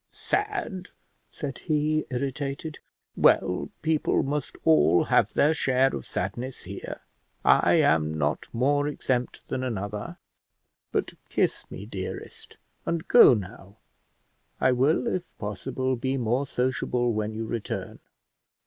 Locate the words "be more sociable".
15.95-17.13